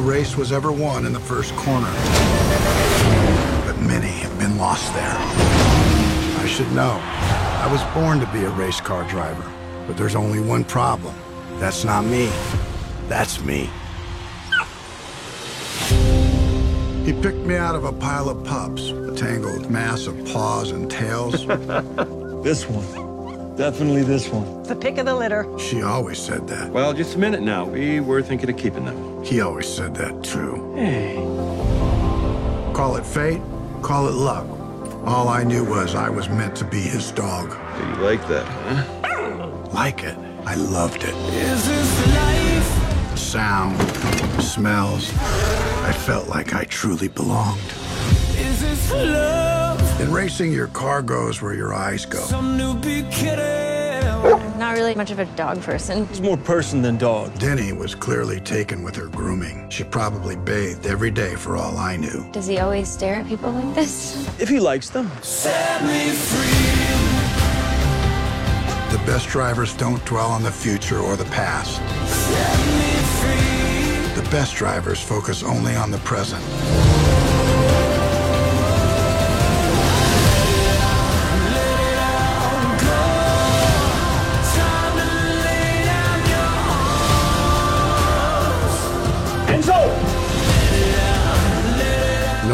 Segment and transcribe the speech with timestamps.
[0.00, 1.90] race was ever won in the first corner.
[3.66, 5.16] But many have been lost there.
[6.38, 6.98] I should know.
[7.02, 9.44] I was born to be a race car driver.
[9.86, 11.14] But there's only one problem.
[11.58, 12.30] That's not me.
[13.08, 13.68] That's me.
[17.04, 20.90] He picked me out of a pile of pups, a tangled mass of paws and
[20.90, 21.46] tails.
[22.42, 23.09] This one.
[23.60, 24.62] Definitely this one.
[24.62, 25.46] The pick of the litter.
[25.58, 26.70] She always said that.
[26.70, 27.66] Well, just a minute now.
[27.66, 29.22] We were thinking of keeping them.
[29.22, 30.72] He always said that too.
[30.74, 31.16] Hey.
[32.72, 33.42] Call it fate,
[33.82, 34.46] call it luck.
[35.04, 37.50] All I knew was I was meant to be his dog.
[37.50, 39.48] So you like that, huh?
[39.74, 40.16] Like it.
[40.46, 41.14] I loved it.
[41.34, 43.10] Is it.
[43.10, 45.12] The sound, the smells.
[45.84, 47.60] I felt like I truly belonged.
[50.00, 52.24] In racing, your car goes where your eyes go.
[52.32, 52.56] I'm
[54.58, 56.06] not really much of a dog person.
[56.06, 57.38] He's more person than dog.
[57.38, 59.68] Denny was clearly taken with her grooming.
[59.68, 62.26] She probably bathed every day for all I knew.
[62.32, 64.26] Does he always stare at people like this?
[64.40, 65.10] If he likes them.
[68.90, 71.78] The best drivers don't dwell on the future or the past.
[74.16, 76.42] The best drivers focus only on the present.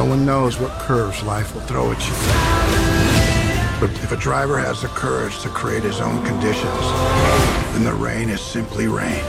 [0.09, 2.15] One knows what curves life will throw at you.
[3.81, 6.81] But if a driver has the courage to create his own conditions,
[7.73, 9.23] then the rain is simply rain.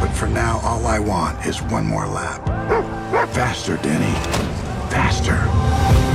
[0.00, 2.46] But for now, all I want is one more lap.
[3.34, 4.12] Faster, Denny.
[4.90, 5.38] Faster.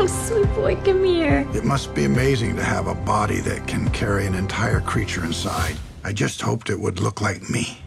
[0.00, 1.48] Oh, sweet boy, come here.
[1.54, 5.76] It must be amazing to have a body that can carry an entire creature inside.
[6.04, 7.78] I just hoped it would look like me.